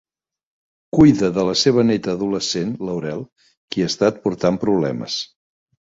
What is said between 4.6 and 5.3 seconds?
problemes.